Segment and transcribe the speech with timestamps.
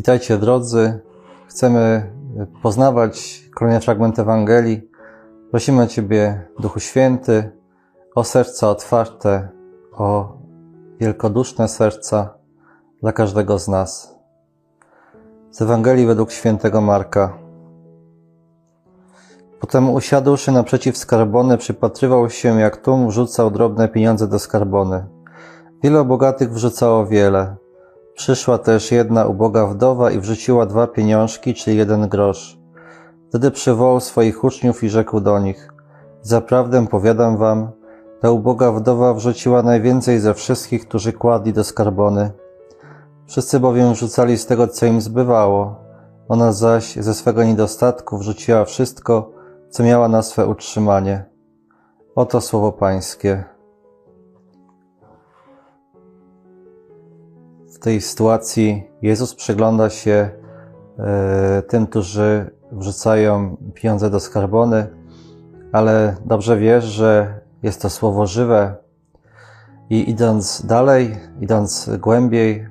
[0.00, 1.00] Witajcie drodzy.
[1.46, 2.12] Chcemy
[2.62, 4.90] poznawać kolejny fragment Ewangelii.
[5.50, 7.52] Prosimy Ciebie, Duchu Święty,
[8.14, 9.48] o serca otwarte,
[9.92, 10.38] o
[11.00, 12.34] wielkoduszne serca
[13.02, 14.14] dla każdego z nas.
[15.50, 17.38] Z Ewangelii według świętego Marka.
[19.60, 25.06] Potem usiadłszy naprzeciw skarbony, przypatrywał się, jak tłum wrzucał drobne pieniądze do skarbony.
[25.82, 27.59] Wielu bogatych wrzucało wiele.
[28.20, 32.58] Przyszła też jedna uboga wdowa i wrzuciła dwa pieniążki, czyli jeden grosz.
[33.28, 35.72] Wtedy przywołał swoich uczniów i rzekł do nich:
[36.22, 37.70] Zaprawdę powiadam wam,
[38.20, 42.30] ta uboga wdowa wrzuciła najwięcej ze wszystkich, którzy kładli do skarbony.
[43.26, 45.76] Wszyscy bowiem rzucali z tego, co im zbywało.
[46.28, 49.32] Ona zaś ze swego niedostatku wrzuciła wszystko,
[49.70, 51.24] co miała na swe utrzymanie.
[52.14, 53.44] Oto słowo Pańskie.
[57.70, 60.30] W tej sytuacji Jezus przygląda się
[60.98, 64.86] e, tym, którzy wrzucają pieniądze do skarbony,
[65.72, 68.74] ale dobrze wiesz, że jest to słowo żywe.
[69.90, 72.68] I idąc dalej, idąc głębiej,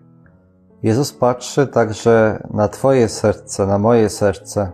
[0.84, 4.72] Jezus patrzy także na Twoje serce, na moje serce.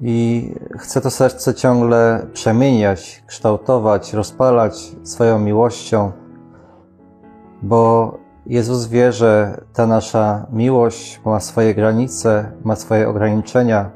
[0.00, 6.12] I chce to serce ciągle przemieniać, kształtować, rozpalać swoją miłością,
[7.62, 8.12] bo
[8.46, 13.90] Jezus wie, że ta nasza miłość ma swoje granice, ma swoje ograniczenia,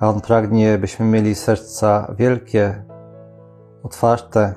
[0.00, 2.84] a On pragnie, byśmy mieli serca wielkie,
[3.82, 4.54] otwarte.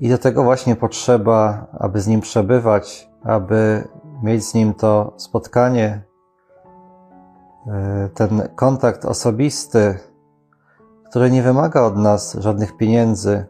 [0.00, 3.88] I do tego właśnie potrzeba, aby z Nim przebywać, aby
[4.22, 6.02] mieć z Nim to spotkanie,
[7.66, 9.98] e, ten kontakt osobisty,
[11.10, 13.46] który nie wymaga od nas żadnych pieniędzy,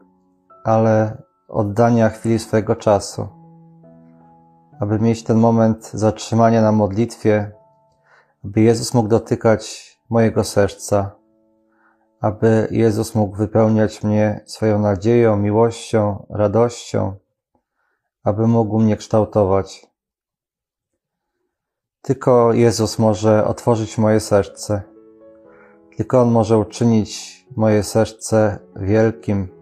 [0.65, 1.23] ale
[1.55, 3.29] oddania chwili swojego czasu,
[4.81, 7.53] aby mieć ten moment zatrzymania na modlitwie,
[8.45, 11.17] aby Jezus mógł dotykać mojego serca,
[12.21, 17.15] aby Jezus mógł wypełniać mnie swoją nadzieją, miłością, radością,
[18.25, 19.87] aby mógł mnie kształtować.
[22.03, 24.83] Tylko Jezus może otworzyć moje serce.
[25.97, 29.54] Tylko On może uczynić moje serce wielkim.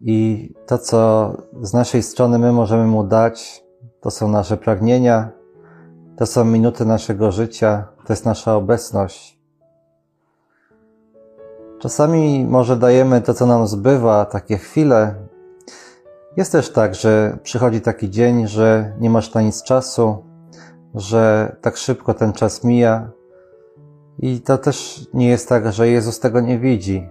[0.00, 3.64] I to, co z naszej strony my możemy Mu dać,
[4.00, 5.30] to są nasze pragnienia,
[6.16, 9.38] to są minuty naszego życia, to jest nasza obecność.
[11.78, 15.14] Czasami może dajemy to, co nam zbywa, takie chwile.
[16.36, 20.24] Jest też tak, że przychodzi taki dzień, że nie masz na nic czasu,
[20.94, 23.10] że tak szybko ten czas mija.
[24.18, 27.08] I to też nie jest tak, że Jezus tego nie widzi.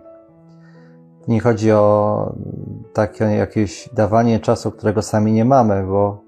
[1.27, 2.35] Nie chodzi o
[2.93, 6.21] takie jakieś dawanie czasu, którego sami nie mamy, bo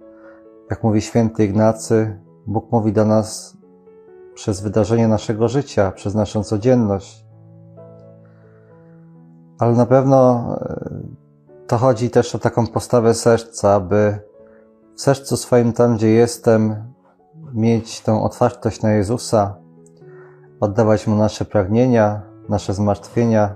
[0.70, 3.58] jak mówi święty Ignacy, Bóg mówi do nas
[4.34, 7.26] przez wydarzenie naszego życia, przez naszą codzienność.
[9.60, 10.90] Ale na pewno e,
[11.68, 14.20] to chodzi też o taką postawę serca, aby
[14.96, 16.76] w sercu swoim, tam gdzie jestem,
[17.54, 19.56] mieć tą otwartość na Jezusa,
[20.60, 23.56] oddawać Mu nasze pragnienia, nasze zmartwienia,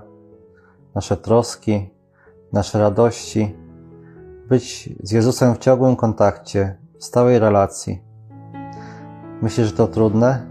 [0.94, 1.90] nasze troski,
[2.52, 3.56] nasze radości,
[4.48, 8.02] być z Jezusem w ciągłym kontakcie, w stałej relacji.
[9.42, 10.46] Myślisz, że to trudne?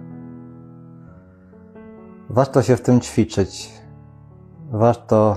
[2.29, 3.81] Warto się w tym ćwiczyć.
[4.71, 5.35] Warto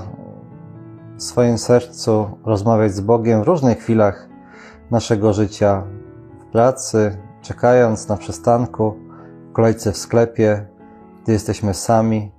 [1.16, 4.28] w swoim sercu rozmawiać z Bogiem w różnych chwilach
[4.91, 5.82] naszego życia,
[6.41, 8.94] w pracy, czekając na przystanku,
[9.50, 10.66] w kolejce w sklepie,
[11.22, 12.32] gdy jesteśmy sami.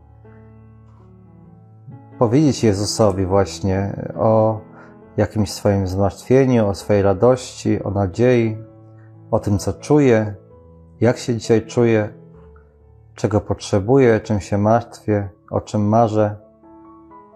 [2.20, 4.60] Powiedzieć Jezusowi właśnie o
[5.18, 8.58] jakimś swoim zmartwieniu, o swojej radości, o nadziei,
[9.32, 10.36] o tym, co czuję,
[11.02, 12.14] jak się dzisiaj czuję,
[13.16, 16.36] czego potrzebuję, czym się martwię, o czym marzę.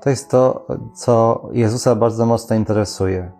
[0.02, 3.32] To jest to, co Jezusa bardzo mocno interesuje.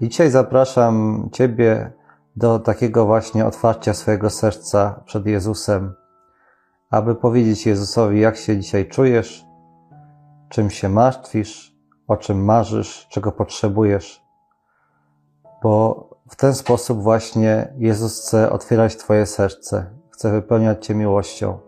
[0.00, 1.92] I dzisiaj zapraszam Ciebie
[2.36, 5.94] do takiego właśnie otwarcia swojego serca przed Jezusem,
[6.90, 9.51] aby powiedzieć Jezusowi, jak się dzisiaj czujesz,
[10.52, 11.74] czym się martwisz,
[12.08, 14.22] o czym marzysz, czego potrzebujesz.
[15.62, 21.58] Bo w ten sposób właśnie Jezus chce otwierać Twoje serce, chce wypełniać Cię miłością.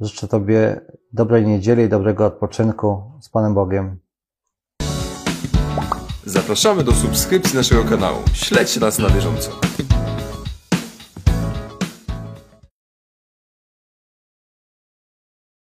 [0.00, 0.80] Życzę Tobie
[1.12, 3.98] dobrej niedzieli i dobrego odpoczynku z Panem Bogiem.
[6.24, 8.18] Zapraszamy do subskrypcji naszego kanału.
[8.32, 9.50] Śledźcie nas na bieżąco.